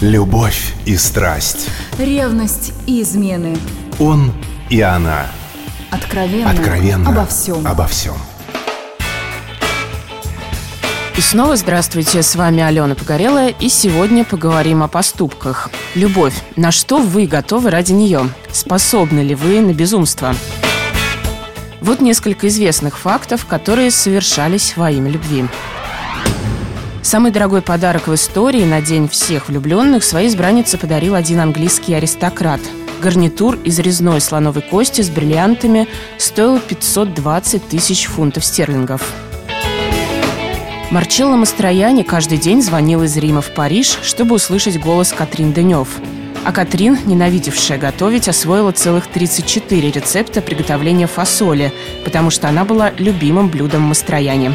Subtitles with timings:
[0.00, 1.68] Любовь и страсть.
[1.98, 3.54] Ревность и измены.
[3.98, 4.32] Он
[4.70, 5.26] и она.
[5.90, 6.50] Откровенно.
[6.50, 7.10] Откровенно.
[7.10, 7.66] Обо всем.
[7.66, 8.14] Обо всем.
[11.18, 15.68] И снова здравствуйте, с вами Алена Погорелая, и сегодня поговорим о поступках.
[15.94, 16.34] Любовь.
[16.56, 18.22] На что вы готовы ради нее?
[18.50, 20.34] Способны ли вы на безумство?
[21.82, 25.44] Вот несколько известных фактов, которые совершались во имя любви.
[27.02, 32.60] Самый дорогой подарок в истории на День всех влюбленных своей избраннице подарил один английский аристократ.
[33.00, 39.02] Гарнитур из резной слоновой кости с бриллиантами стоил 520 тысяч фунтов стерлингов.
[40.90, 45.88] Марчелло Мастрояни каждый день звонил из Рима в Париж, чтобы услышать голос Катрин Денев.
[46.44, 51.72] А Катрин, ненавидевшая готовить, освоила целых 34 рецепта приготовления фасоли,
[52.04, 54.52] потому что она была любимым блюдом Мастрояни.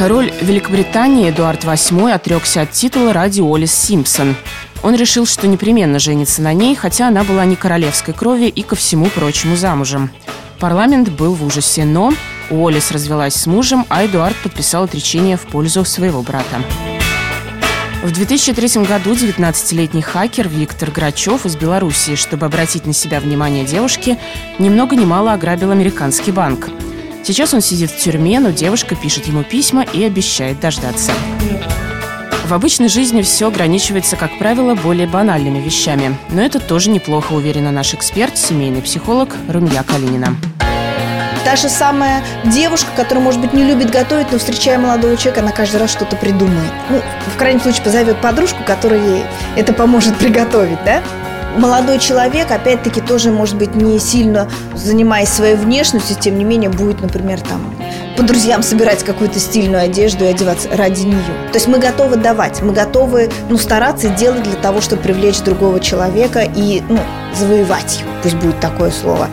[0.00, 4.34] Король Великобритании Эдуард VIII отрекся от титула ради Олис Симпсон.
[4.82, 8.76] Он решил, что непременно женится на ней, хотя она была не королевской крови и ко
[8.76, 10.10] всему прочему замужем.
[10.58, 12.14] Парламент был в ужасе, но
[12.48, 16.62] Уоллес развелась с мужем, а Эдуард подписал отречение в пользу своего брата.
[18.02, 24.16] В 2003 году 19-летний хакер Виктор Грачев из Белоруссии, чтобы обратить на себя внимание девушки,
[24.58, 26.70] ни много ни мало ограбил американский банк.
[27.22, 31.12] Сейчас он сидит в тюрьме, но девушка пишет ему письма и обещает дождаться.
[32.46, 36.16] В обычной жизни все ограничивается, как правило, более банальными вещами.
[36.30, 40.36] Но это тоже неплохо, уверена наш эксперт, семейный психолог Румья Калинина.
[41.44, 45.52] Та же самая девушка, которая, может быть, не любит готовить, но встречая молодого человека, она
[45.52, 46.72] каждый раз что-то придумает.
[46.90, 47.00] Ну,
[47.34, 49.24] в крайнем случае, позовет подружку, которая ей
[49.56, 51.02] это поможет приготовить, да?
[51.56, 57.00] Молодой человек, опять-таки, тоже, может быть, не сильно занимаясь своей внешностью, тем не менее, будет,
[57.00, 57.74] например, там,
[58.16, 61.48] по друзьям собирать какую-то стильную одежду и одеваться ради нее.
[61.52, 65.80] То есть мы готовы давать, мы готовы, ну, стараться делать для того, чтобы привлечь другого
[65.80, 67.00] человека и, ну,
[67.34, 69.28] завоевать его, пусть будет такое слово.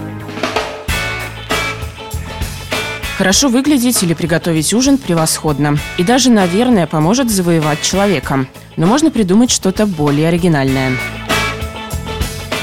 [3.18, 5.78] Хорошо выглядеть или приготовить ужин превосходно.
[5.98, 8.46] И даже, наверное, поможет завоевать человека.
[8.76, 10.92] Но можно придумать что-то более оригинальное.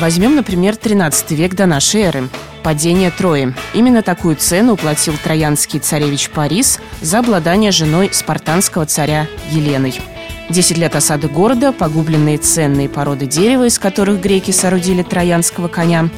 [0.00, 2.28] Возьмем, например, 13 век до нашей эры.
[2.62, 3.55] Падение Трои.
[3.75, 10.00] Именно такую цену уплатил троянский царевич Парис за обладание женой спартанского царя Еленой.
[10.50, 16.09] Десять лет осады города, погубленные ценные породы дерева, из которых греки соорудили троянского коня.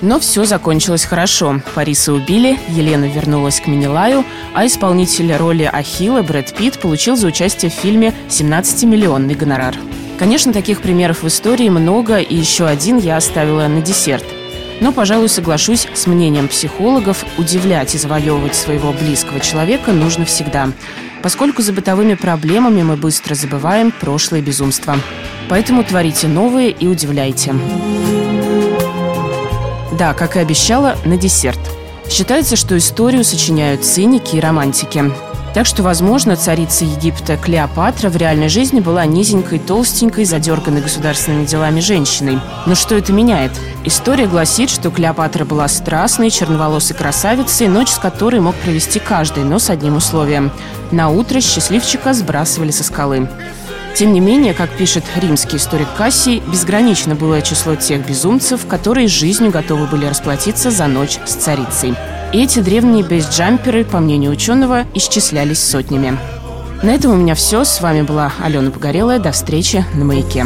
[0.00, 1.60] Но все закончилось хорошо.
[1.74, 4.24] Париса убили, Елена вернулась к Минилаю,
[4.54, 9.74] а исполнитель роли Ахилла Брэд Питт получил за участие в фильме 17-миллионный гонорар.
[10.18, 14.24] Конечно, таких примеров в истории много, и еще один я оставила на десерт.
[14.80, 20.70] Но, пожалуй, соглашусь с мнением психологов, удивлять и завоевывать своего близкого человека нужно всегда,
[21.22, 24.96] поскольку за бытовыми проблемами мы быстро забываем прошлое безумство.
[25.48, 27.54] Поэтому творите новые и удивляйте.
[29.98, 31.60] Да, как и обещала, на десерт.
[32.08, 35.12] Считается, что историю сочиняют циники и романтики.
[35.54, 41.78] Так что, возможно, царица Египта Клеопатра в реальной жизни была низенькой, толстенькой, задерганной государственными делами
[41.78, 42.40] женщиной.
[42.66, 43.52] Но что это меняет?
[43.84, 49.60] История гласит, что Клеопатра была страстной, черноволосой красавицей, ночь с которой мог провести каждый, но
[49.60, 50.50] с одним условием.
[50.90, 53.28] На утро счастливчика сбрасывали со скалы.
[53.94, 59.52] Тем не менее, как пишет римский историк Кассий, безгранично было число тех безумцев, которые жизнью
[59.52, 61.94] готовы были расплатиться за ночь с царицей.
[62.34, 66.18] И эти древние бейсджамперы, по мнению ученого, исчислялись сотнями.
[66.82, 67.62] На этом у меня все.
[67.62, 69.20] С вами была Алена Погорелая.
[69.20, 70.44] До встречи на «Маяке».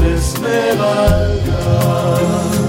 [0.00, 2.63] d'Esmeralda.